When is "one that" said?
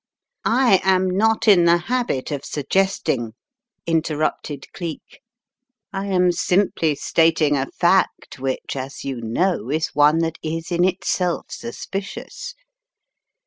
9.89-10.39